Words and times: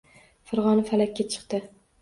Fig‘oni 0.51 0.87
falakka 0.89 1.29
chiqdi. 1.37 1.65